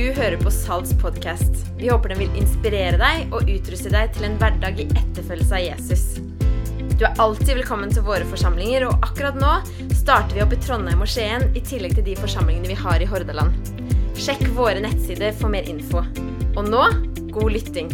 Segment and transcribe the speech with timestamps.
[0.00, 1.58] Du hører på Salts podkast.
[1.76, 5.60] Vi håper den vil inspirere deg og utruste deg til en hverdag i etterfølgelse av
[5.60, 6.04] Jesus.
[6.96, 9.50] Du er alltid velkommen til våre forsamlinger, og akkurat nå
[9.98, 13.08] starter vi opp i Trondheim og Skien i tillegg til de forsamlingene vi har i
[13.10, 13.68] Hordaland.
[14.16, 16.00] Sjekk våre nettsider for mer info.
[16.54, 16.86] Og nå
[17.36, 17.92] god lytting.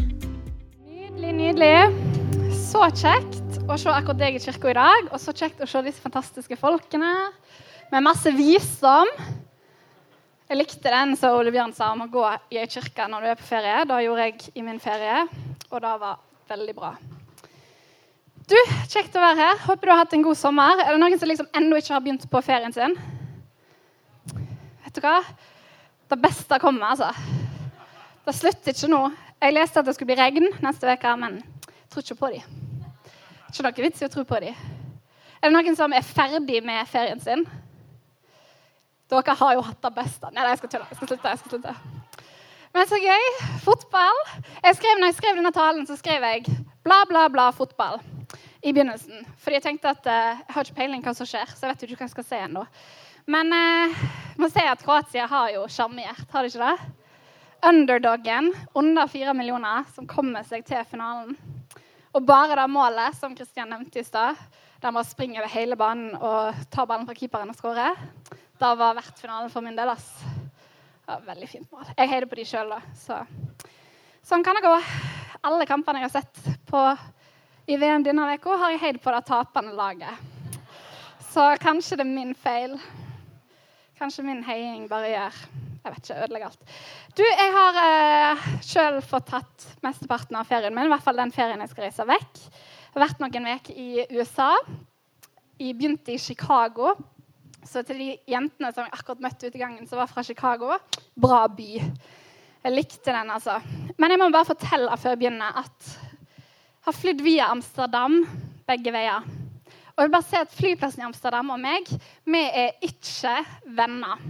[0.86, 2.52] Nydelig, nydelig.
[2.68, 5.82] Så kjekt å se akkurat deg i kirka i dag, og så kjekt å se
[5.88, 7.11] disse fantastiske folkene
[7.91, 9.11] med masse visdom.
[10.46, 12.23] Jeg likte den som Ole Bjørn sa om å gå
[12.55, 13.80] i ei kirke når du er på ferie.
[13.91, 15.24] Da gjorde jeg i min ferie,
[15.72, 16.92] og det var veldig bra.
[18.46, 18.55] Du,
[18.86, 19.59] Kjekt å være her.
[19.64, 20.84] Håper du har hatt en god sommer.
[20.84, 22.95] Er det noen som liksom ennå ikke har begynt på ferien sin?
[24.84, 25.16] Vet du hva?
[26.06, 27.10] Det beste kommer, altså.
[28.22, 29.02] Det slutter ikke nå.
[29.42, 32.56] Jeg leste at det skulle bli regn neste uke, men jeg tror ikke på dem.
[33.50, 34.66] Ikke noe vits i å tro på dem.
[35.42, 37.42] Er det noen som er ferdig med ferien sin?
[39.06, 40.30] Dere har jo hatt det beste.
[40.34, 40.87] Nei, jeg skal tulle.
[40.91, 41.30] Jeg skal slutte.
[41.30, 41.74] jeg skal slutte.
[42.75, 43.27] Men så gøy.
[43.62, 44.22] Fotball.
[44.64, 48.00] Jeg skrev, når jeg skrev denne talen, så skrev jeg bla, bla, bla fotball
[48.67, 49.22] i begynnelsen.
[49.39, 51.84] Fordi jeg tenkte at uh, jeg har ikke peiling hva som skjer, så jeg vet
[51.86, 52.64] ikke hva jeg skal se ennå.
[53.30, 54.03] Men uh,
[54.42, 56.91] må si at Kroatia har jo sjarmert, har de ikke det?
[57.67, 61.39] Underdoggen, under fire millioner, som kommer seg til finalen.
[62.11, 64.34] Og bare det målet som Kristian nevnte i stad,
[64.83, 67.95] der man springer over hele banen og tar ballen fra keeperen og skårer
[68.58, 69.88] det var verdt finalen for min del.
[69.92, 70.08] ass.
[71.06, 71.84] Det var veldig fint mål.
[71.96, 72.80] Jeg heier på de sjøl, da.
[72.96, 73.18] Så.
[74.26, 74.72] Sånn kan det gå.
[75.46, 76.80] Alle kampene jeg har sett på
[77.66, 80.24] i VM denne uka, har jeg heid på det tapende laget.
[81.32, 82.78] Så kanskje det er min feil.
[83.98, 85.40] Kanskje min heiing bare gjør
[85.86, 86.72] jeg vet ikke, ødelegger alt.
[87.14, 90.88] Du, Jeg har eh, sjøl fått tatt mesteparten av ferien min.
[90.88, 92.40] I hvert fall den ferien jeg skal reise vekk.
[92.42, 94.48] Jeg har vært noen uker i USA.
[95.60, 96.96] Jeg begynte i Chicago
[97.69, 100.77] så til de jentene som jeg akkurat møtte ute i gangen, som var fra Chicago
[101.14, 101.70] bra by.
[102.67, 103.61] Jeg likte den, altså.
[103.98, 108.20] Men jeg må bare fortelle før jeg begynner at jeg har flydd via Amsterdam
[108.67, 109.27] begge veier.
[109.96, 111.89] Og jeg vil bare si at Flyplassen i Amsterdam og meg
[112.29, 113.39] vi er ikke
[113.79, 114.20] venner.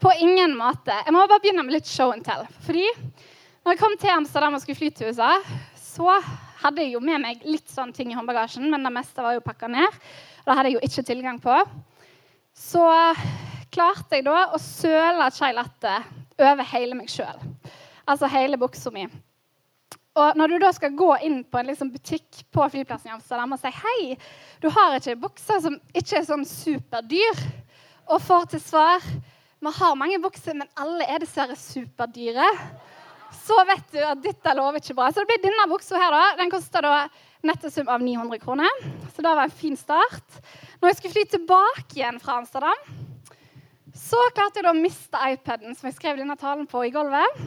[0.00, 0.94] På ingen måte.
[0.94, 2.44] Jeg må bare begynne med litt show and tell.
[2.64, 2.84] Fordi
[3.64, 5.32] når jeg kom til Amsterdam og skulle fly til USA,
[5.80, 6.20] så
[6.62, 9.44] hadde jeg jo med meg litt sånne ting i håndbagasjen, men det meste var jo
[9.44, 10.00] pakka ned.
[10.44, 11.56] Og det hadde jeg jo ikke tilgang på
[12.56, 12.86] så
[13.72, 15.98] klarte jeg da å søle chai latte
[16.40, 17.38] over hele meg sjøl.
[18.08, 19.06] Altså hele buksa mi.
[20.16, 23.52] Og når du da skal gå inn på en liksom butikk på flyplassen i Amsterdam
[23.52, 24.16] og si hei,
[24.62, 27.42] du har ikke bukser som ikke er sånn superdyr,
[28.06, 29.02] og får til svar
[29.66, 32.46] vi har mange bukser, men alle er dessverre superdyre,
[33.34, 35.08] så vet du at dette lover ikke bra.
[35.10, 36.36] Så det blir denne buksa her, da.
[36.38, 36.94] Den koster da
[37.46, 38.84] nettosum av 900 kroner.
[39.14, 40.38] Så det var en fin start.
[40.80, 42.80] Når jeg skulle fly tilbake igjen fra Amsterdam,
[43.96, 47.38] så klarte jeg da å miste iPaden som jeg skrev denne talen på, i gulvet.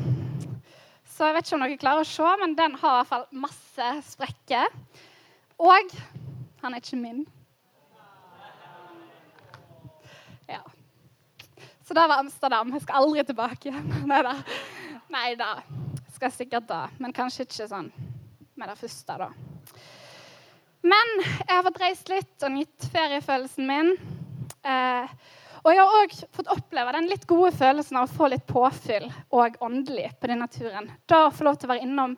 [1.05, 3.27] Så jeg vet ikke om dere klarer å se, men den har i hvert fall
[3.43, 4.73] masse sprekker.
[5.59, 5.93] Og
[6.63, 7.21] han er ikke min.
[10.49, 10.63] Ja.
[11.85, 12.73] Så det var Amsterdam.
[12.73, 13.93] Jeg skal aldri tilbake igjen.
[15.15, 15.51] Nei da.
[16.15, 16.87] Skal sikkert da.
[16.97, 17.93] Men kanskje ikke sånn
[18.59, 19.48] med det første, da.
[20.85, 23.93] Men jeg har fått reist litt og nytt feriefølelsen min.
[24.63, 25.15] Eh,
[25.59, 29.09] og jeg har òg fått oppleve den litt gode følelsen av å få litt påfyll
[29.35, 30.87] og åndelig på denne turen.
[31.09, 32.15] Da å få lov til å være innom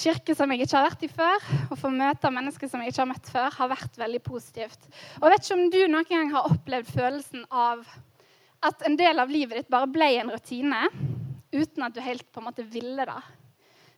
[0.00, 3.02] kirke som jeg ikke har vært i før, og få møte mennesker som jeg ikke
[3.02, 4.86] har møtt før, har vært veldig positivt.
[5.18, 7.82] Og jeg vet ikke om du noen gang har opplevd følelsen av
[8.70, 10.84] at en del av livet ditt bare ble en rutine
[11.50, 13.20] uten at du helt på en måte ville det.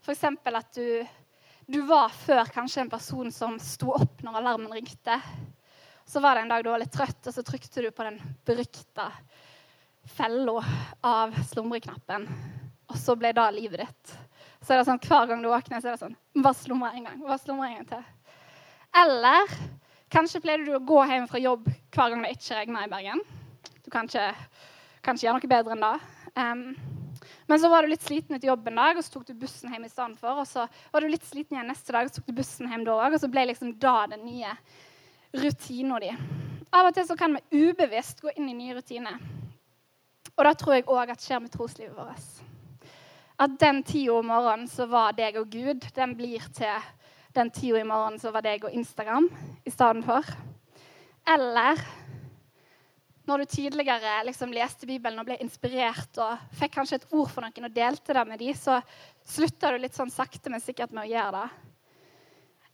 [0.02, 0.24] F.eks.
[0.24, 0.86] at du
[1.66, 5.18] du var før kanskje en person som sto opp når alarmen ringte.
[6.04, 8.18] Så var det en dag du var litt trøtt, og så trykte du på den
[8.46, 9.10] berykta
[10.16, 10.64] fella
[11.06, 12.26] av slumreknappen.
[12.90, 14.16] Og så ble det livet ditt.
[14.62, 17.06] Så er det sånn, Hver gang du våkner, så er det sånn Bare slumre en
[17.08, 17.22] gang.
[17.22, 18.02] Bare slumre en gang til.
[19.02, 19.54] Eller
[20.12, 23.22] kanskje pleide du å gå hjem fra jobb hver gang det ikke regna i Bergen.
[23.82, 24.28] Du kan ikke,
[25.02, 25.94] kan ikke gjøre noe bedre enn det.
[26.36, 27.01] Um,
[27.50, 29.72] men så var du litt sliten etter jobb en dag, og så tok du bussen
[29.72, 30.42] hjem i stedet for.
[30.42, 32.86] Og så var du litt sliten igjen neste dag, og så tok du bussen hjem
[32.86, 33.16] da òg.
[33.16, 34.54] Og så ble liksom da den nye
[35.42, 36.12] rutina di.
[36.72, 39.20] Av og til så kan vi ubevisst gå inn i nye rutiner.
[40.32, 42.30] Og da tror jeg òg at skjer med troslivet vårt.
[43.42, 46.90] At den tida om morgenen så var deg og Gud, den blir til
[47.34, 49.28] den tida i morgenen så var deg og Instagram
[49.64, 50.26] i stedet for.
[51.28, 51.80] Eller
[53.24, 57.44] når du tidligere liksom leste Bibelen og ble inspirert og fikk kanskje et ord for
[57.44, 58.80] noen og delte det med dem, så
[59.28, 61.70] slutta du litt sånn sakte, men sikkert med å gjøre det.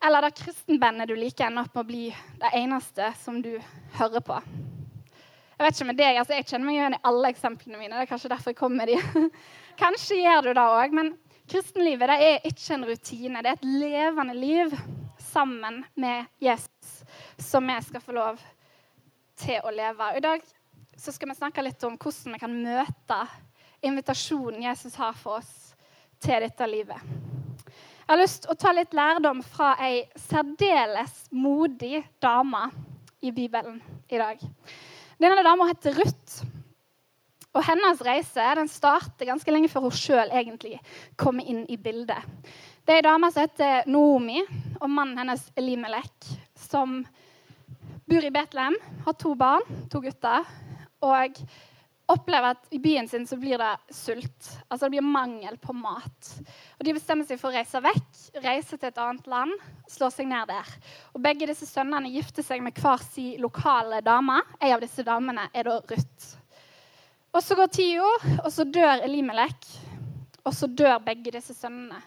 [0.08, 2.02] Eller det kristenbandet du liker, ender opp med å bli
[2.40, 3.56] det eneste som du
[3.98, 4.40] hører på.
[5.58, 7.96] Jeg vet ikke med deg, altså jeg kjenner meg igjen i alle eksemplene mine.
[7.96, 9.24] det er kanskje derfor jeg kom med de.
[9.82, 11.10] Kanskje gjør du det òg, men
[11.50, 13.42] kristenlivet det er ikke en rutine.
[13.42, 14.76] Det er et levende liv
[15.32, 17.02] sammen med Jesus
[17.42, 18.57] som vi skal få lov til
[19.46, 20.10] å leve.
[20.16, 20.42] I dag
[20.98, 23.20] så skal vi snakke litt om hvordan vi kan møte
[23.86, 25.52] invitasjonen Jesus har for oss
[26.18, 26.98] til dette livet.
[28.08, 32.70] Jeg har lyst til å ta litt lærdom fra ei særdeles modig dame
[33.20, 34.40] i Bibelen i dag.
[35.18, 36.40] Denne dama heter Ruth.
[37.56, 40.78] Og hennes reise den starter ganske lenge før hun sjøl egentlig
[41.18, 42.24] kommer inn i bildet.
[42.86, 44.40] Det er ei dame som heter Noomi,
[44.80, 46.28] og mannen hennes Elimelek,
[46.68, 47.00] som
[48.08, 50.46] bor i Betlehem, har to barn, to gutter.
[51.04, 51.40] Og
[52.08, 54.48] opplever at i byen sin så blir det sult.
[54.68, 56.30] Altså det blir mangel på mat.
[56.78, 58.08] Og De bestemmer seg for å reise vekk,
[58.44, 59.52] reise til et annet land,
[59.90, 60.72] slå seg ned der.
[61.12, 64.40] Og Begge disse sønnene gifter seg med hver sin lokale dame.
[64.60, 66.30] En av disse damene er da Ruth.
[67.36, 68.08] Og Så går tida,
[68.40, 69.68] og så dør Elimelek.
[70.48, 72.00] Og så dør begge disse sønnene.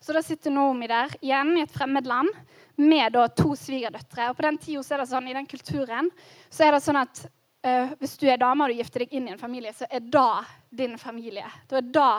[0.00, 2.28] Så da sitter Noomi der igjen i et fremmed land
[2.76, 4.30] med da to svigerdøtre.
[4.30, 6.10] Og på den tida er det sånn, i den kulturen
[6.48, 9.30] så er det sånn at uh, hvis du er dame og du gifter deg inn
[9.30, 10.42] i en familie, så er da
[10.76, 11.48] din familie.
[11.70, 12.10] Da er da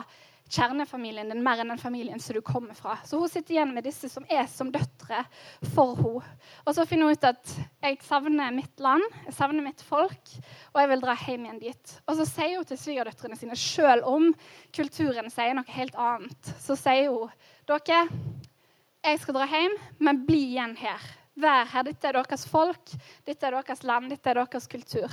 [0.48, 2.98] kjernefamilien din mer enn den familien som du kommer fra.
[3.06, 5.24] Så hun sitter igjen med disse som er som døtre
[5.74, 6.38] for henne.
[6.64, 10.34] Og så finner hun ut at jeg savner mitt land, jeg savner mitt folk,
[10.74, 11.96] og jeg vil dra hjem igjen dit.
[12.08, 14.32] Og så sier hun til svigerdøtrene sine, selv om
[14.76, 17.34] kulturen sier noe helt annet, så sier hun
[17.68, 18.06] dere,
[19.14, 21.04] jeg skal dra hjem, men bli igjen her.
[21.38, 21.86] Vær her.
[21.88, 22.94] Dette er deres folk,
[23.28, 25.12] dette er deres land, dette er deres kultur.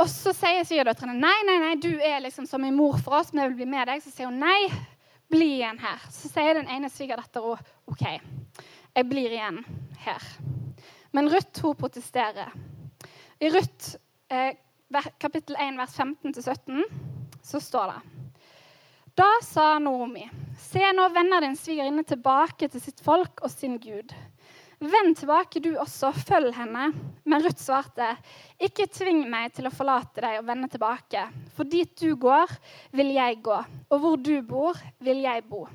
[0.00, 3.30] Og så sier svigerdøtrene nei, nei, nei, du er liksom som en mor for oss,
[3.32, 4.02] men jeg vil bli med deg.
[4.02, 4.70] Så sier hun nei,
[5.32, 6.02] bli igjen her.
[6.10, 7.58] Så sier den ene svigerdattera
[7.92, 9.62] OK, jeg blir igjen
[10.04, 10.28] her.
[11.12, 12.52] Men Ruth hun protesterer.
[13.42, 13.96] I Ruth
[14.32, 14.56] eh,
[15.20, 16.82] kapittel 1 vers 15-17
[17.42, 18.00] så står det
[19.18, 20.24] Da sa Noomi,
[20.58, 24.12] se nå vender din svigerinne tilbake til sitt folk og sin Gud.
[24.82, 26.88] Vend tilbake, du også, følg henne.
[27.28, 28.08] Men Ruth svarte,
[28.58, 31.22] ikke tving meg til å forlate deg og vende tilbake.
[31.54, 32.50] For dit du går,
[32.90, 35.68] vil jeg gå, og hvor du bor, vil jeg bo.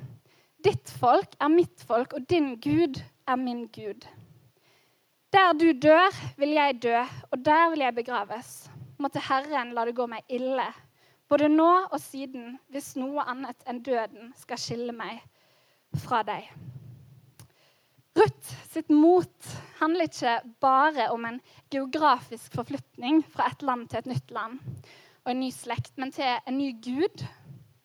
[0.63, 4.03] Ditt folk er mitt folk, og din Gud er min Gud.
[5.31, 7.00] Der du dør, vil jeg dø,
[7.31, 8.51] og der vil jeg begraves.
[9.00, 10.68] Måtte Herren la det gå meg ille,
[11.29, 15.21] både nå og siden, hvis noe annet enn døden skal skille meg
[16.03, 16.47] fra deg.
[18.18, 24.09] Ruth sitt mot handler ikke bare om en geografisk forflytning fra et land til et
[24.09, 24.57] nytt land
[25.27, 27.25] og en ny slekt, men til en ny gud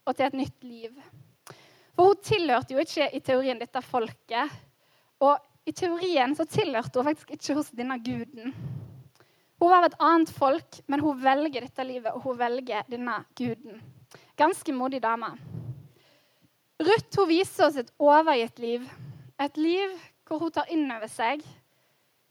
[0.06, 0.94] og til et nytt liv.
[1.92, 4.54] For hun tilhørte jo ikke i teorien dette folket.
[5.22, 5.36] Og
[5.68, 8.54] i teorien så tilhørte hun faktisk ikke hos denne guden.
[9.62, 13.20] Hun var av et annet folk, men hun velger dette livet, og hun velger denne
[13.38, 13.76] guden.
[14.34, 15.28] Ganske modig dame.
[16.82, 18.88] Ruth hun viser oss et overgitt liv.
[19.38, 19.92] Et liv
[20.26, 21.44] hvor hun tar inn over seg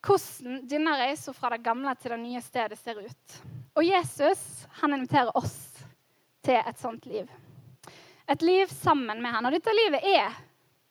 [0.04, 3.40] hvordan denne reisen fra det gamle til det nye stedet ser ut.
[3.80, 4.44] Og Jesus
[4.82, 5.56] han inviterer oss
[6.44, 7.32] til et sånt liv.
[8.28, 9.48] Et liv sammen med han.
[9.48, 10.36] Og dette livet er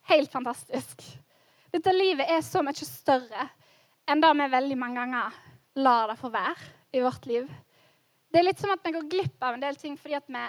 [0.09, 1.05] helt fantastisk.
[1.69, 3.51] Dette livet er så mye større
[4.09, 5.41] enn det vi veldig mange ganger
[5.81, 7.47] lar det få være i vårt liv.
[8.31, 10.43] Det er litt som at vi går glipp av en del ting fordi at vi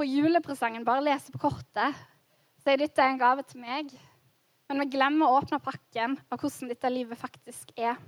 [0.00, 1.98] på julepresangen bare leser på kortet.
[2.64, 3.92] Dette er en gave til meg.
[4.70, 7.98] Men vi glemmer å åpne pakken av hvordan dette livet faktisk er.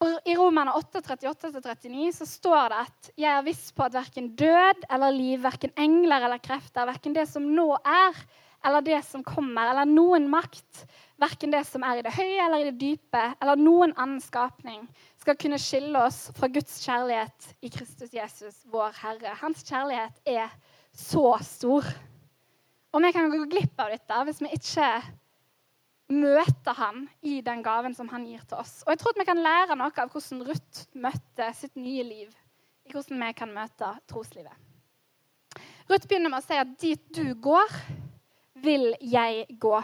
[0.00, 5.12] I Romerne 8.38-39 så står det at jeg er viss på at verken død eller
[5.12, 8.16] liv, verken engler eller krefter, verken det som nå er,
[8.64, 10.84] eller det som kommer, eller noen makt,
[11.20, 14.84] verken det som er i det høye eller i det dype, eller noen annen skapning,
[15.20, 19.34] skal kunne skille oss fra Guds kjærlighet i Kristus Jesus, vår Herre.
[19.40, 20.52] Hans kjærlighet er
[20.96, 21.88] så stor.
[22.90, 24.90] Og vi kan gå glipp av dette hvis vi ikke
[26.10, 28.80] møter han i den gaven som han gir til oss.
[28.84, 32.32] Og jeg tror at vi kan lære noe av hvordan Ruth møtte sitt nye liv,
[32.88, 34.56] i hvordan vi kan møte troslivet.
[35.90, 37.70] Ruth begynner med å si at dit du går,
[38.62, 39.80] vil jeg gå.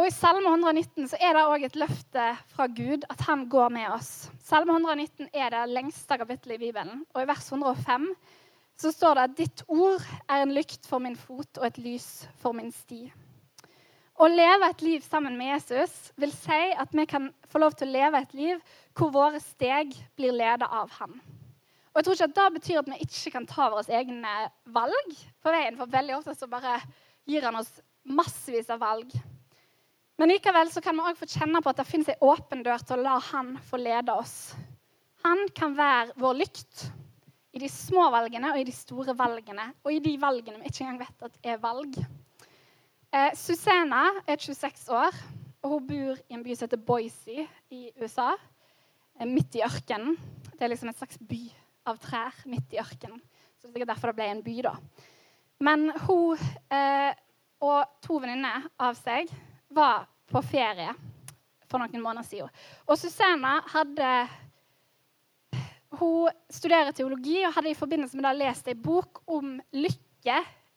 [0.00, 3.72] Og I Salme 119 så er det òg et løfte fra Gud at han går
[3.74, 4.30] med oss.
[4.40, 7.02] Salme 119 er det lengste kapittelet i Bibelen.
[7.12, 8.06] Og i vers 105
[8.80, 12.06] så står det at ditt ord er en lykt for min fot og et lys
[12.40, 13.10] for min sti.
[14.20, 17.88] Å leve et liv sammen med Jesus vil si at vi kan få lov til
[17.88, 18.64] å leve et liv
[18.96, 21.20] hvor våre steg blir ledet av han.
[21.90, 24.34] Og jeg tror ikke at Det betyr at vi ikke kan ta våre egne
[24.70, 25.78] valg på veien.
[25.78, 26.78] For veldig ofte så bare
[27.26, 27.72] gir han oss
[28.06, 29.10] massevis av valg.
[30.20, 32.82] Men likevel så kan vi òg få kjenne på at det finnes ei åpen dør
[32.84, 34.52] til å la Han få lede oss.
[35.24, 36.86] Han kan være vår lykt
[37.56, 39.70] i de små valgene og i de store valgene.
[39.82, 41.98] Og i de valgene vi ikke engang vet at er valg.
[43.10, 45.16] Eh, Susanna er 26 år,
[45.64, 48.30] og hun bor i en by som heter Boise i USA.
[49.18, 50.14] Eh, midt i ørkenen.
[50.52, 51.42] Det er liksom et slags by
[51.88, 53.20] av trær midt i ørkenen.
[53.60, 54.74] Så det er derfor det ble en by, da.
[55.60, 56.40] Men hun
[56.72, 57.12] eh,
[57.60, 59.28] og to venninner av seg
[59.76, 60.92] var på ferie
[61.70, 62.52] for noen måneder siden.
[62.88, 64.12] Og Susanna hadde
[65.98, 70.36] Hun studerer teologi og hadde i forbindelse med det lest ei bok om lykke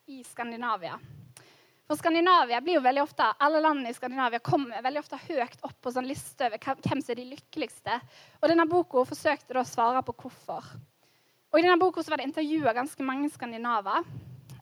[0.10, 0.98] i Skandinavia.
[1.88, 5.76] For Skandinavia blir jo veldig ofte, Alle landene i Skandinavia kommer veldig ofte høyt opp
[5.84, 7.98] på sånn liste over hvem som er de lykkeligste.
[8.40, 10.70] Og denne boka forsøkte da å svare på hvorfor.
[11.52, 14.08] Og I denne boka var det intervjua ganske mange skandinaver.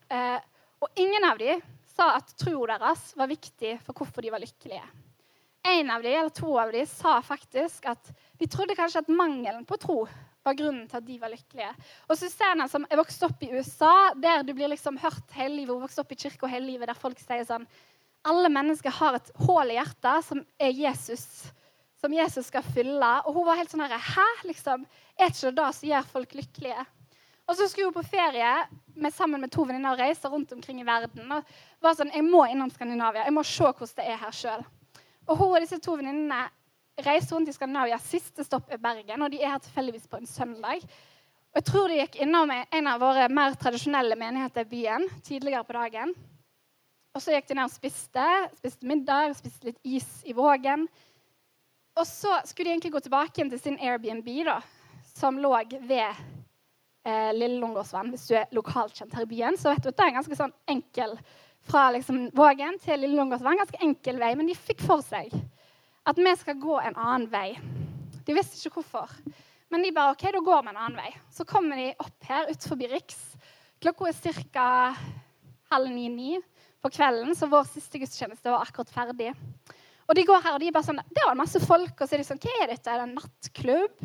[0.10, 0.40] Eh,
[0.82, 1.62] og ingen av dem
[1.94, 4.84] sa at troa deres var viktig for hvorfor de var lykkelige.
[5.62, 8.12] En av de, eller To av dem sa faktisk at
[8.42, 10.00] de trodde kanskje at mangelen på tro
[10.44, 11.72] var grunnen til at de var lykkelige.
[12.10, 15.74] Og Susanne, som er vokst opp i USA, der du blir liksom hørt hele livet,
[15.74, 17.68] hun vokst opp i kirka hele livet, der folk sier sånn
[18.22, 21.26] Alle mennesker har et hull i hjertet som er Jesus,
[21.98, 23.12] som Jesus skal fylle.
[23.26, 24.28] Og hun var helt sånn her Hæ?
[24.46, 24.86] Liksom,
[25.18, 26.86] er ikke det det som gjør folk lykkelige?
[27.50, 28.52] Og så skulle hun på ferie
[28.94, 31.32] med, sammen med to venninner og reise rundt omkring i verden.
[31.32, 31.44] og
[31.82, 33.26] var sånn, Jeg må innom Skandinavia.
[33.26, 34.66] Jeg må se hvordan det er her sjøl.
[35.28, 36.46] Og hun og disse to venninnene
[37.06, 38.00] reiser rundt i Skandinavia.
[38.02, 40.84] Siste stopp er Bergen, og de er her tilfeldigvis på en søndag.
[41.52, 45.66] Og Jeg tror de gikk innom en av våre mer tradisjonelle menigheter i byen tidligere
[45.68, 46.14] på dagen.
[47.12, 50.86] Og så gikk de ned og spiste, spiste middag, spiste litt is i Vågen.
[52.00, 54.62] Og så skulle de egentlig gå tilbake til sin Airbnb, da,
[55.12, 55.52] som lå
[55.90, 58.14] ved eh, Lille Lungåsvann.
[58.16, 60.40] Hvis du er lokalt kjent her i byen, så vet du at det er ganske
[60.40, 61.18] sånn enkel
[61.68, 63.60] fra liksom, Vågen til Lille Lungåsvann.
[63.60, 65.36] Ganske enkel vei, men de fikk for seg
[66.12, 67.56] at vi skal gå en annen vei.
[68.28, 69.12] De visste ikke hvorfor.
[69.72, 71.12] Men de bare OK, da går vi en annen vei.
[71.32, 73.20] Så kommer de opp her utenfor Riks.
[73.82, 74.68] Klokka er ca.
[75.72, 76.36] halv ni-ni
[76.84, 79.32] på kvelden, så vår siste gudstjeneste var akkurat ferdig.
[80.10, 82.18] Og de går her, og de er bare sånn Det var masse folk, og så
[82.18, 82.92] er de sånn Hva er dette?
[82.92, 84.02] Er det en nattklubb?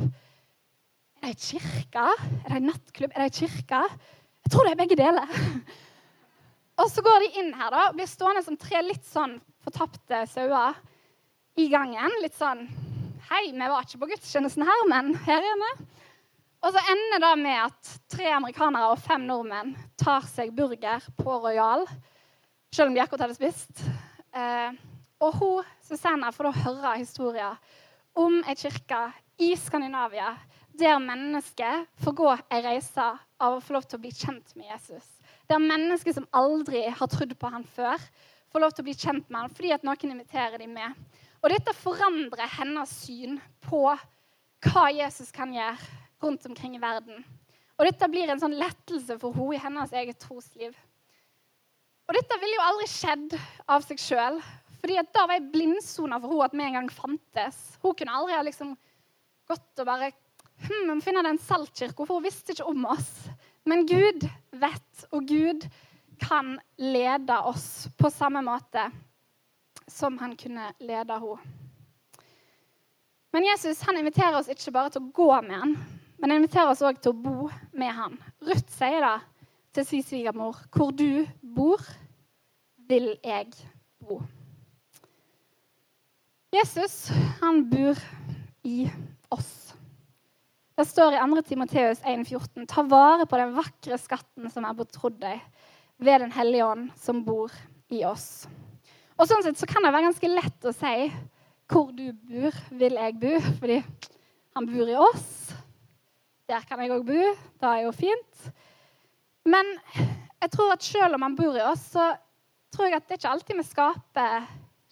[1.17, 2.05] Er det ei kirke?
[2.45, 3.11] Er det en nattklubb?
[3.17, 3.81] Er det ei kirke?
[4.47, 5.33] Jeg tror det er begge deler.
[6.85, 10.77] Og så går de inn her da, blir stående som tre litt sånn fortapte sauer
[11.57, 12.19] i gangen.
[12.23, 12.67] Litt sånn
[13.27, 15.71] Hei, vi var ikke på gudstjenesten her, men her er vi.
[16.63, 21.41] Og så ender det med at tre amerikanere og fem nordmenn tar seg burger på
[21.43, 21.83] Royal,
[22.71, 23.83] selv om de akkurat hadde spist.
[24.31, 24.79] Eh,
[25.19, 27.59] og hun, Susanna, får da høre historier
[28.15, 29.09] om ei kirke
[29.43, 30.37] i Skandinavia
[30.77, 33.05] der mennesker får gå ei reise
[33.41, 35.07] av å få lov til å bli kjent med Jesus.
[35.49, 38.01] Der mennesker som aldri har trodd på han før,
[38.53, 40.93] får lov til å bli kjent med han fordi at noen inviterer dem med.
[41.43, 43.83] Og dette forandrer hennes syn på
[44.67, 45.77] hva Jesus kan gjøre
[46.25, 47.25] rundt omkring i verden.
[47.77, 50.77] Og dette blir en sånn lettelse for henne i hennes eget trosliv.
[52.07, 53.35] Og dette ville jo aldri skjedd
[53.69, 54.41] av seg sjøl.
[54.81, 57.57] fordi da var jeg blindsona for henne at vi en gang fantes.
[57.83, 58.77] Hun kunne aldri ha liksom
[59.49, 60.13] gått og bare
[60.63, 63.11] hm, finne den saltkirka, for hun visste ikke om oss.
[63.67, 65.67] Men Gud vet, og Gud
[66.23, 68.87] kan lede oss på samme måte
[69.89, 71.55] som han kunne lede henne.
[73.33, 75.75] Men Jesus han inviterer oss ikke bare til å gå med han,
[76.17, 78.17] men han inviterer oss òg til å bo med han.
[78.41, 79.19] Ruth sier da
[79.77, 81.81] til sin svigermor, 'Hvor du bor,
[82.89, 83.53] vil jeg
[84.01, 84.23] bo'.
[86.53, 87.11] Jesus
[87.43, 87.99] han bor
[88.65, 88.91] i
[89.31, 89.75] oss.
[90.77, 91.43] Det står i 2.
[91.43, 95.41] Timoteus 1,14.: Ta vare på den vakre skatten som er betrodd deg,
[95.99, 97.53] ved Den hellige ånd som bor
[97.91, 98.47] i oss.
[99.17, 100.97] Og sånn sett så kan det være ganske lett å si
[101.73, 103.81] hvor du bor, vil jeg bo, fordi
[104.55, 105.31] han bor i oss.
[106.47, 107.23] Der kan jeg òg bo.
[107.59, 108.45] Det er jo fint.
[109.49, 109.73] Men
[110.43, 112.13] jeg tror at selv om han bor i oss, så
[112.75, 114.47] tror jeg at det ikke alltid vi skaper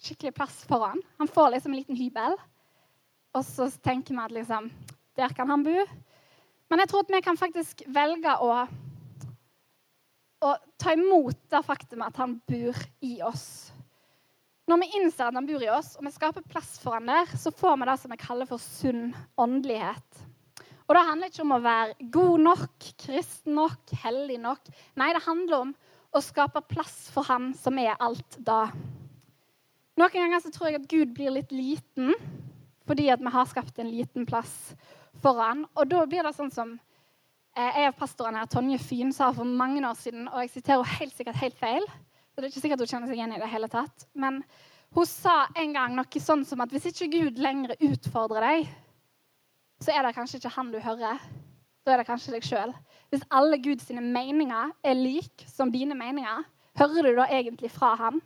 [0.04, 1.04] skikkelig plass for han.
[1.20, 2.36] Han får liksom en liten hybel,
[3.34, 4.72] og så tenker vi at liksom
[5.16, 5.84] der kan han bo.
[6.70, 8.64] Men jeg tror at vi kan faktisk velge å,
[10.42, 13.73] å ta imot det faktum at han bor i oss.
[14.70, 17.28] Når vi innser at han bor i oss, og vi skaper plass for han der,
[17.36, 20.22] så får vi det som vi kaller for sunn åndelighet.
[20.84, 24.72] Og det handler ikke om å være god nok, kristen nok, hellig nok.
[25.00, 25.74] Nei, det handler om
[26.14, 28.66] å skape plass for han som er alt da.
[30.00, 32.14] Noen ganger så tror jeg at Gud blir litt liten
[32.84, 34.74] fordi at vi har skapt en liten plass
[35.24, 35.64] for han.
[35.72, 36.74] Og da blir det sånn som
[37.54, 40.96] jeg og av pastorene her, Tonje Fyn, sa for mange år siden, og jeg siterer
[40.98, 41.86] helt sikkert helt feil,
[42.34, 44.42] så det er ikke sikkert hun kjenner seg igjen i det hele tatt, men
[44.94, 48.68] Hun sa en gang noe sånn som at hvis ikke Gud lenger utfordrer deg,
[49.82, 51.18] så er det kanskje ikke han du hører.
[51.84, 52.70] Da er det kanskje deg sjøl.
[53.10, 56.46] Hvis alle Guds meninger er lik som dine meninger,
[56.78, 58.22] hører du da egentlig fra han?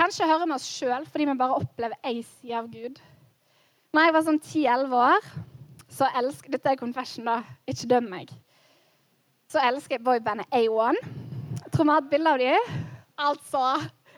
[0.00, 2.96] Kanskje hører vi oss sjøl fordi vi bare opplever ei side av Gud.
[3.92, 5.28] Når jeg var sånn 10-11 år,
[5.92, 7.42] så elsker Dette er confession, da.
[7.68, 8.32] Ikke døm meg.
[9.52, 10.96] Så elsker jeg boybandet A1.
[11.72, 12.72] Tror vi har et bilde av dem.
[13.22, 13.64] Altså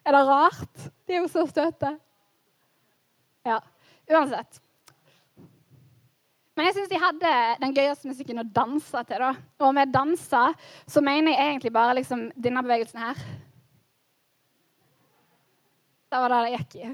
[0.05, 0.85] Er det rart?
[1.07, 1.95] De er jo så støte.
[3.47, 3.61] Ja.
[4.11, 4.59] Uansett.
[6.55, 7.31] Men jeg syns de hadde
[7.63, 9.23] den gøyeste musikken å danse til.
[9.23, 9.33] da.
[9.65, 10.43] Og med danse
[10.87, 13.23] så mener jeg egentlig bare liksom denne bevegelsen her.
[16.11, 16.91] Det var det det gikk i.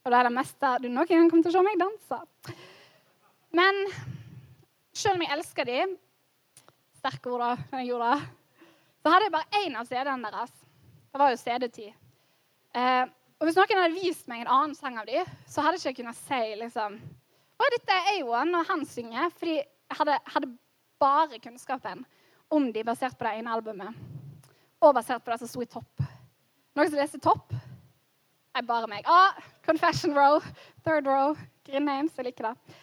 [0.00, 2.20] Og det er det meste du noen gang kommer til å se meg danse.
[3.58, 3.80] Men
[4.94, 5.80] selv om jeg elsker de,
[7.00, 8.30] sterke ord da, når jeg gjorde det,
[9.00, 10.52] så hadde jeg bare én av CD-ene deres.
[11.10, 11.94] Det var jo CD-tid.
[12.76, 13.06] Eh,
[13.40, 16.02] og hvis noen hadde vist meg en annen sang av dem, så hadde jeg ikke
[16.02, 16.98] kunnet si liksom
[17.60, 20.54] Å, dette er jo han, og han synger, fordi jeg hadde, hadde,
[21.00, 22.02] bare kunnskapen
[22.52, 23.96] om de basert på det ene albumet.
[24.84, 26.02] Og basert på det som sto i topp.
[26.76, 27.52] Noen som leser topp?
[28.54, 29.06] er bare meg.
[29.06, 30.40] Ah, confession row,
[30.84, 32.12] third row, green names.
[32.16, 32.76] Jeg liker det.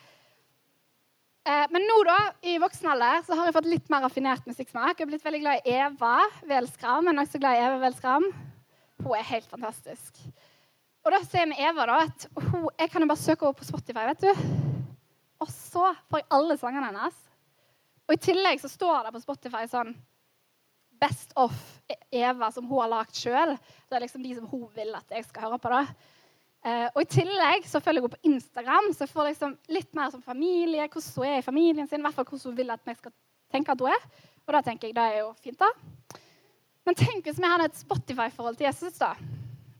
[1.48, 4.98] Eh, men nå, da, i voksen alder, så har jeg fått litt mer raffinert musikksmak.
[4.98, 6.16] Jeg har blitt veldig glad i Eva
[6.50, 7.08] Velskram.
[7.08, 8.26] Er også glad i Eva Velskram.
[9.06, 10.20] Hun er helt fantastisk.
[11.06, 13.70] Og da ser vi Eva da, at hun, jeg kan jo bare søke henne på
[13.70, 14.10] Spotify.
[14.10, 14.44] vet du.
[15.40, 17.24] Og så får jeg alle sangene hennes.
[18.10, 19.96] Og i tillegg så står det på Spotify sånn
[21.00, 21.56] Best of
[22.12, 23.56] Eva som hun har lagd sjøl.
[23.88, 25.72] Det er liksom de som hun vil at jeg skal høre på.
[25.72, 25.86] da.
[26.66, 29.92] Uh, og i tillegg så følger jeg henne på Instagram, så jeg får liksom litt
[29.96, 30.88] mer som familie.
[30.88, 33.14] Hvordan hun er i familien sin, i hvert fall hvordan hun vil at vi skal
[33.54, 34.08] tenke at hun er.
[34.48, 36.22] Og da tenker jeg det er jo fint, da.
[36.88, 39.14] Men tenk hvis vi hadde et Spotify-forhold til Jesus, da.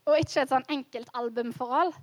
[0.08, 1.96] Og ikke et sånn enkelt albumforhold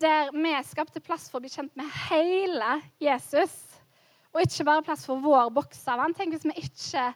[0.00, 3.54] der vi skapte plass for å bli kjent med hele Jesus.
[4.36, 6.12] Og ikke bare plass for vår boks av han.
[6.12, 7.06] Tenk hvis vi ikke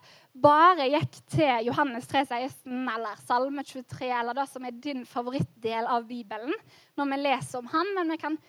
[0.41, 5.85] bare gikk til Johannes 3, 16 eller Salme 23 eller det som er din favorittdel
[5.85, 6.55] av Bibelen
[6.97, 8.39] når vi leser om han, men vi kan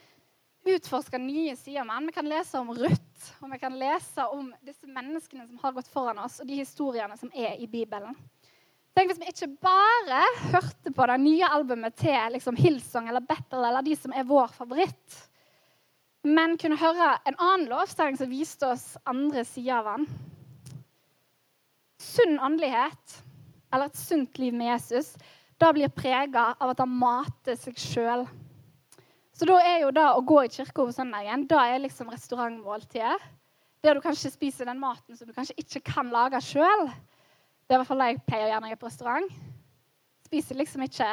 [0.73, 2.07] utforske nye sider med han.
[2.09, 5.91] Vi kan lese om Ruth, og vi kan lese om disse menneskene som har gått
[5.93, 8.17] foran oss, og de historiene som er i Bibelen.
[8.97, 13.61] Tenk hvis vi ikke bare hørte på det nye albumet til liksom Hillsong eller Battle
[13.69, 15.21] eller de som er vår favoritt,
[16.23, 20.07] men kunne høre en annen lovsang som viste oss andre sider av han.
[21.99, 23.17] Sunn åndelighet,
[23.73, 25.13] eller et sunt liv med Jesus,
[25.59, 28.25] da blir prega av at han mater seg sjøl.
[29.33, 33.17] Så da er jo det å gå i kirka på søndagen da er liksom restaurantmåltidet.
[33.83, 36.85] Der du kanskje spiser den maten som du kanskje ikke kan lage sjøl.
[37.67, 39.35] Det er i hvert fall det jeg pleier gjerne når jeg er på restaurant.
[40.29, 41.09] Spiser liksom ikke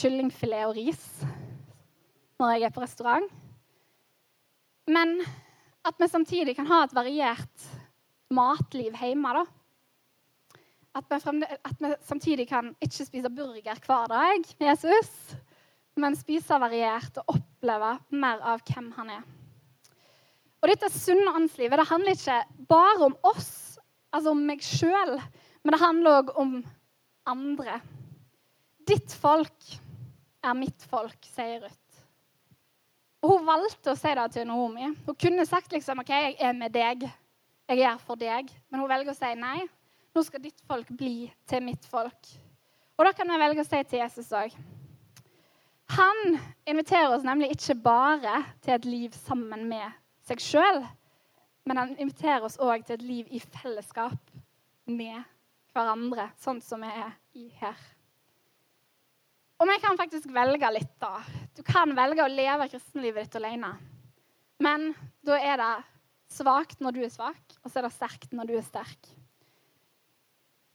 [0.00, 1.04] kyllingfilet og ris
[2.40, 3.28] når jeg er på restaurant.
[4.90, 5.18] Men
[5.84, 7.68] at vi samtidig kan ha et variert
[8.32, 9.32] matliv hjemme.
[9.36, 9.44] da.
[10.94, 15.36] At vi, fremde, at vi samtidig kan ikke spise burger hver dag med Jesus,
[15.96, 19.24] men spise variert og oppleve mer av hvem han er.
[20.62, 22.38] Og dette sunne åndslivet det handler ikke
[22.70, 23.52] bare om oss
[24.14, 25.16] altså om meg sjøl,
[25.64, 26.52] men det handler òg om
[27.28, 27.80] andre.
[28.86, 29.74] Ditt folk
[30.44, 31.83] er mitt folk, sier Ruth.
[33.24, 34.90] Og Hun valgte å si det til Naomi.
[35.06, 37.06] Hun kunne sagt liksom, ok, jeg er med deg,
[37.72, 38.50] jeg er for deg.
[38.68, 39.62] Men hun velger å si nei.
[40.12, 42.28] Nå skal ditt folk bli til mitt folk.
[42.98, 44.52] Og da kan vi velge å si til Jesus òg.
[45.96, 46.36] Han
[46.68, 49.96] inviterer oss nemlig ikke bare til et liv sammen med
[50.28, 50.84] seg sjøl,
[51.64, 54.32] men han inviterer oss òg til et liv i fellesskap
[54.84, 55.24] med
[55.72, 57.76] hverandre, sånn som vi er i her.
[59.62, 61.20] Og vi kan faktisk velge litt, da.
[61.54, 63.70] Du kan velge å leve kristenlivet ditt alene.
[64.62, 64.90] Men
[65.26, 65.74] da er det
[66.34, 69.10] svakt når du er svak, og så er det sterkt når du er sterk.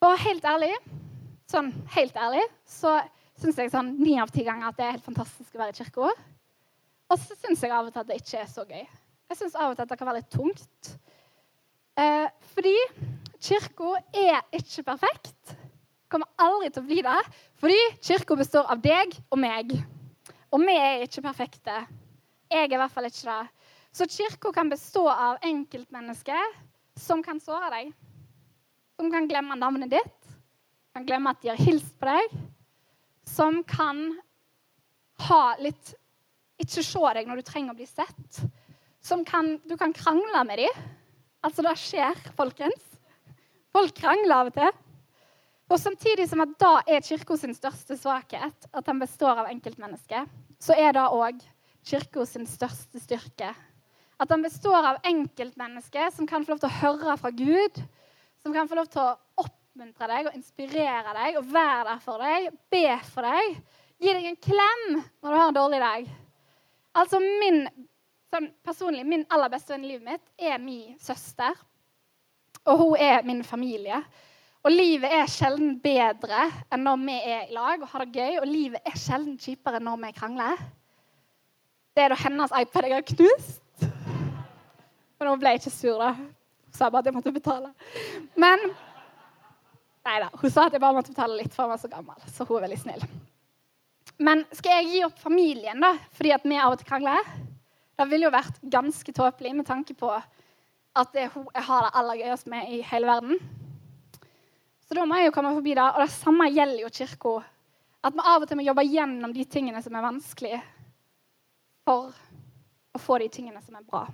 [0.05, 0.71] Og helt ærlig,
[1.51, 3.01] sånn helt ærlig, så
[3.39, 5.79] syns jeg sånn ni av ti ganger at det er helt fantastisk å være i
[5.79, 6.11] kirka.
[7.09, 8.83] Og så syns jeg av og til at det ikke er så gøy.
[9.29, 10.91] Jeg syns av og til at det kan være litt tungt.
[11.99, 12.75] Eh, fordi
[13.43, 15.55] kirka er ikke perfekt.
[16.09, 17.17] Kommer aldri til å bli det.
[17.61, 19.73] Fordi kirka består av deg og meg.
[20.49, 21.75] Og vi er ikke perfekte.
[22.49, 23.67] Jeg er i hvert fall ikke det.
[23.93, 26.55] Så kirka kan bestå av enkeltmennesker
[26.99, 27.91] som kan såre deg.
[28.99, 30.33] Som kan glemme navnet ditt,
[30.93, 32.39] kan glemme at de har hilst på deg.
[33.29, 34.09] Som kan
[35.29, 35.95] ha litt
[36.59, 38.41] Ikke se deg når du trenger å bli sett
[39.01, 40.85] som kan, du kan krangle med dem.
[41.43, 42.83] Altså, det skjer, folkens.
[43.71, 44.79] Folk krangler av og til.
[45.69, 50.25] Og samtidig som at da er kirka sin største svakhet at den består av enkeltmennesker,
[50.57, 51.43] så er det òg
[51.85, 53.51] kirka sin største styrke.
[54.19, 57.77] At den består av enkeltmennesker som kan få lov til å høre fra Gud,
[58.41, 62.25] som kan få lov til å oppmuntre deg og inspirere deg og være der for
[62.25, 63.59] deg, be for deg,
[63.99, 66.09] gi deg en klem når du har en dårlig dag.
[66.99, 67.61] Altså min,
[68.33, 71.53] sånn personlig, min aller beste venn i livet mitt er min søster.
[72.65, 74.01] Og hun er min familie.
[74.67, 78.41] Og livet er sjelden bedre enn når vi er i lag og har det gøy.
[78.41, 80.59] Og livet er sjelden kjipere når vi krangler.
[81.95, 83.87] Det er da hennes iPad jeg har knust.
[85.19, 86.13] Men hun ble ikke sur, da.
[86.15, 87.73] Hun sa bare at jeg måtte betale.
[88.39, 88.69] Men
[90.09, 90.29] Nei da.
[90.41, 92.27] Hun sa at jeg bare måtte betale litt, for hun var så gammel.
[92.31, 93.03] Så hun er veldig snill.
[94.19, 97.31] Men skal jeg gi opp familien da, fordi at vi av og til krangler?
[97.99, 101.85] Det ville jo vært ganske tåpelig med tanke på at det er hun jeg har
[101.85, 103.58] det aller gøyest med i hele verden.
[104.89, 105.85] Så da må jeg jo komme forbi det.
[105.85, 107.35] Og det samme gjelder jo kirka.
[108.01, 110.59] At vi av og til må jobbe gjennom de tingene som er vanskelig,
[111.85, 112.09] for
[112.95, 114.07] å få de tingene som er bra.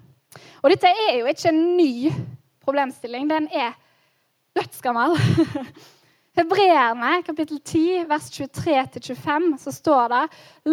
[0.64, 2.12] Og dette er jo ikke en ny
[2.66, 3.30] problemstilling.
[3.30, 3.78] Den er
[4.58, 5.16] dødsgammel.
[6.36, 10.24] Hebreerne kapittel 10, vers 23-25, så står det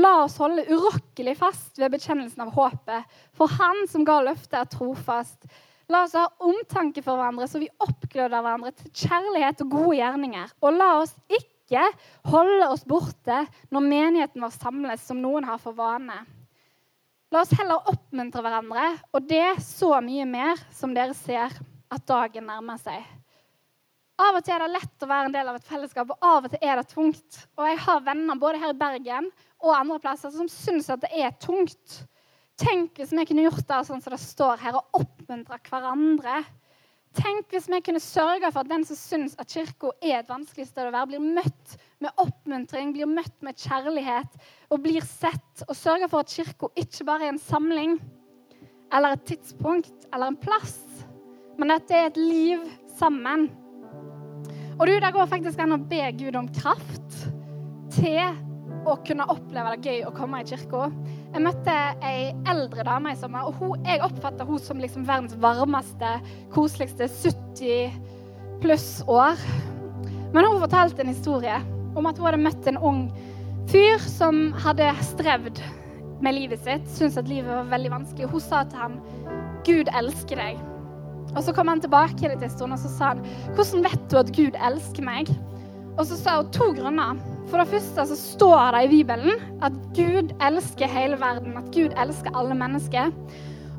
[0.03, 4.73] La oss holde urokkelig fast ved bekjennelsen av håpet, for Han som ga løftet, er
[4.73, 5.47] trofast.
[5.93, 10.55] La oss ha omtanke for hverandre, så vi oppgløder hverandre til kjærlighet og gode gjerninger.
[10.65, 11.83] Og la oss ikke
[12.33, 16.23] holde oss borte når menigheten vår samles, som noen har for vane.
[17.33, 21.53] La oss heller oppmuntre hverandre, og det så mye mer som dere ser
[21.93, 23.05] at dagen nærmer seg.
[24.21, 26.47] Av og til er det lett å være en del av et fellesskap, og av
[26.47, 27.39] og til er det tungt.
[27.57, 29.31] Og jeg har venner både her i Bergen
[29.63, 32.03] og andre plasser som syns at det er tungt.
[32.63, 36.43] Tenk hvis vi kunne gjort det sånn som det står her, og oppmuntra hverandre.
[37.13, 40.69] Tenk hvis vi kunne sørge for at den som syns at kirka er et vanskelig
[40.71, 44.39] sted å være, blir møtt med oppmuntring, blir møtt med kjærlighet
[44.71, 45.65] og blir sett.
[45.67, 47.99] Og sørge for at kirka ikke bare er en samling
[48.93, 50.79] eller et tidspunkt eller en plass,
[51.61, 52.65] men at det er et liv
[52.97, 53.51] sammen.
[54.79, 57.19] Og du, Det går faktisk an å be Gud om kraft
[57.93, 58.23] til
[58.89, 60.89] å kunne oppleve det gøy å komme i kirka.
[61.33, 65.37] Jeg møtte ei eldre dame i sommer, og hun, jeg oppfatter hun som liksom verdens
[65.41, 66.11] varmeste,
[66.53, 67.95] koseligste 70
[68.61, 69.41] pluss år.
[70.35, 71.57] Men hun fortalte en historie
[71.97, 73.07] om at hun hadde møtt en ung
[73.73, 75.63] fyr som hadde strevd
[76.23, 78.29] med livet sitt, syntes at livet var veldig vanskelig.
[78.29, 79.01] Hun sa til ham,
[79.65, 80.61] 'Gud elsker deg'.
[81.33, 83.25] Og så kom han tilbake til en stund og så sa han,
[83.57, 85.33] 'Hvordan vet du at Gud elsker meg?'
[85.99, 87.17] Og så sa hun to grunner.
[87.51, 91.97] For det første så står det i Bibelen at Gud elsker hele verden, at Gud
[92.01, 93.11] elsker alle mennesker.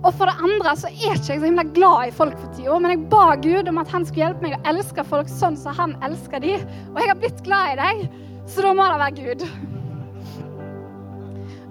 [0.04, 2.76] Og for det andre så er ikke jeg så himla glad i folk for tida,
[2.84, 5.78] men jeg ba Gud om at han skulle hjelpe meg å elske folk sånn som
[5.78, 6.58] han elsker de.
[6.91, 8.04] Og jeg har blitt glad i deg,
[8.52, 9.45] så da må det være Gud.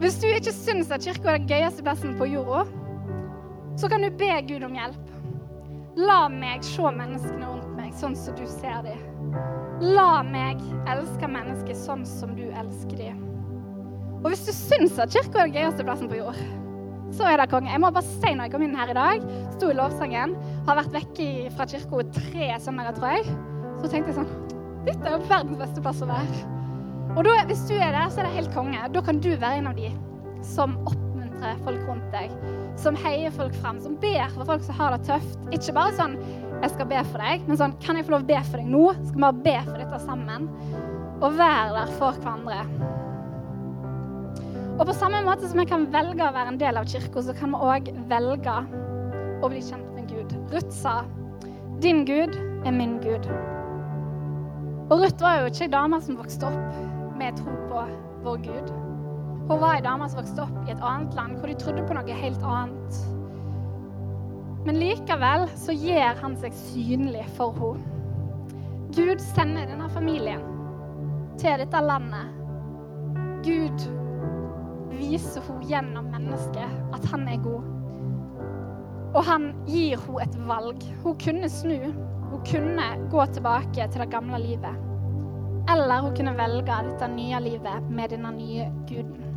[0.02, 2.64] Hvis du ikke syns at kirka er den gøyeste plassen på jorda,
[3.78, 5.12] så kan du be Gud om hjelp.
[6.00, 9.36] La meg se menneskene rundt meg sånn som du ser dem.
[9.92, 13.20] La meg elske mennesker sånn som du elsker dem.
[14.22, 16.38] Og hvis du syns at kirka er den gøyeste plassen på jord,
[17.12, 17.70] så er det konge.
[17.72, 20.36] Jeg må bare si når jeg kom inn her i dag, sto i lovsangen,
[20.68, 23.36] har vært vekke fra kirka tre søndager, tror jeg,
[23.82, 24.32] så tenkte jeg sånn
[24.86, 26.40] Dette er jo verdens beste plass å være.
[27.12, 28.80] Og da, hvis du er der, så er det helt konge.
[28.94, 29.92] Da kan du være en av de
[30.42, 32.32] som oppmuntrer folk rundt deg
[32.80, 35.38] som heier folk fram, som ber for folk som har det tøft.
[35.54, 36.16] Ikke bare sånn
[36.62, 38.66] 'Jeg skal be for deg', men sånn 'Kan jeg få lov å be for deg
[38.66, 40.48] nå?' Skal vi bare be for dette sammen?
[41.20, 43.01] Og være der for hverandre.
[44.82, 47.30] Og på samme måte som vi kan velge å være en del av kirka, så
[47.38, 48.54] kan vi òg velge
[49.38, 50.34] å bli kjent med Gud.
[50.50, 51.04] Ruth sa
[51.78, 52.34] 'Din Gud
[52.66, 53.28] er min Gud'.
[54.90, 57.84] Og Ruth var jo ikke ei dame som vokste opp med tro på
[58.26, 58.74] vår Gud.
[59.46, 61.94] Hun var ei dame som vokste opp i et annet land hvor de trodde på
[61.94, 63.00] noe helt annet.
[64.66, 67.86] Men likevel så gjør han seg synlig for henne.
[68.98, 70.42] Gud sender denne familien
[71.38, 72.34] til dette landet.
[73.46, 74.01] Gud
[74.98, 77.68] viser hun gjennom mennesket at han er god.
[79.12, 80.86] Og han gir henne et valg.
[81.02, 81.92] Hun kunne snu.
[82.32, 84.88] Hun kunne gå tilbake til det gamle livet.
[85.72, 89.28] Eller hun kunne velge dette nye livet med denne nye guden.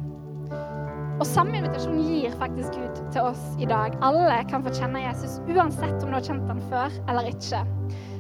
[1.15, 3.95] Og samme invitasjon gir faktisk Gud til oss i dag.
[4.03, 7.61] Alle kan få kjenne Jesus, uansett om du har kjent ham før eller ikke.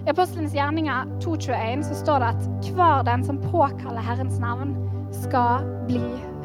[0.05, 4.75] I Apostlenes gjerninger 2.21 så står det at hver den som påkaller Herrens navn,
[5.15, 6.03] skal bli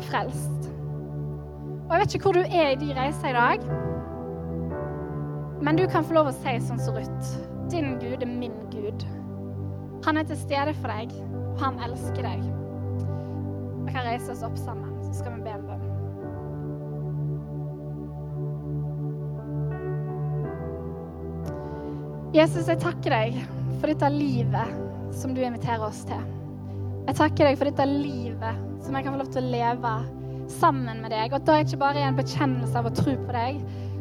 [0.09, 0.60] frelst.
[1.91, 3.65] Og Jeg vet ikke hvor du er i de reiser i dag,
[5.59, 7.31] men du kan få lov å si sånn som Ruth.
[7.73, 9.03] Din Gud er min Gud.
[10.07, 11.11] Han er til stede for deg,
[11.49, 12.45] og han elsker deg.
[13.89, 15.83] Vi kan reise oss opp sammen, så skal vi be en bønn.
[22.39, 23.43] Jesus, jeg takker deg
[23.81, 24.79] for dette livet
[25.19, 26.23] som du inviterer oss til.
[27.11, 28.55] Jeg takker deg for dette livet
[28.87, 29.99] som jeg kan få lov til å leve
[30.59, 31.33] sammen med deg.
[31.33, 33.61] Og at det ikke bare er en bekjennelse av å tro på deg,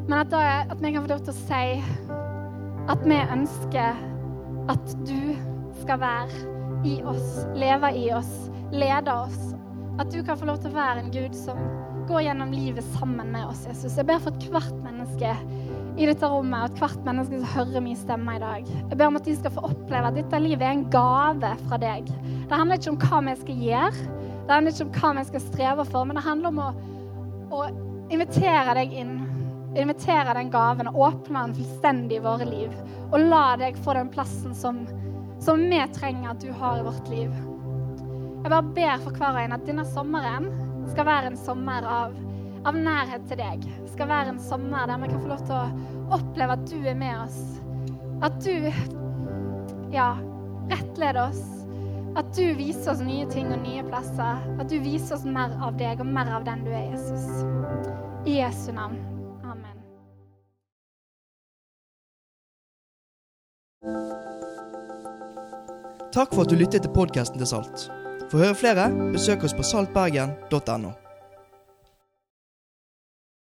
[0.09, 1.65] men at, er, at vi kan få lov til å si
[2.89, 3.99] at vi ønsker
[4.69, 5.35] at du
[5.83, 6.55] skal være
[6.89, 8.31] i oss, leve i oss,
[8.73, 9.53] lede oss.
[9.99, 11.59] At du kan få lov til å være en Gud som
[12.09, 13.97] går gjennom livet sammen med oss, Jesus.
[13.99, 15.33] Jeg ber for hvert menneske
[15.99, 18.69] i dette rommet, og hvert menneske som hører min stemme i dag.
[18.79, 21.79] Jeg ber om at de skal få oppleve at dette livet er en gave fra
[21.81, 22.09] deg.
[22.49, 24.07] Det handler ikke om hva vi skal gjøre,
[24.49, 26.69] det handler ikke om hva vi skal streve for, men det handler om å,
[27.53, 27.59] å
[28.09, 29.19] invitere deg inn.
[29.77, 32.73] Invitere den gaven og åpne den fullstendig i våre liv.
[33.11, 34.81] Og la deg få den plassen som,
[35.45, 37.29] som vi trenger at du har i vårt liv.
[38.39, 40.49] Jeg bare ber for hver og en at denne sommeren
[40.89, 42.17] skal være en sommer av
[42.67, 43.67] av nærhet til deg.
[43.93, 46.97] Skal være en sommer der vi kan få lov til å oppleve at du er
[46.97, 47.39] med oss.
[48.25, 48.67] At du,
[49.95, 50.11] ja,
[50.71, 51.58] rettleder oss.
[52.19, 54.41] At du viser oss nye ting og nye plasser.
[54.59, 57.23] At du viser oss mer av deg og mer av den du er, Jesus.
[58.27, 58.99] I Jesu navn.
[59.47, 59.79] Amen.
[66.11, 67.87] Takk for at du lyttet til podkasten til Salt.
[68.27, 70.91] For å høre flere, besøk oss på saltbergen.no.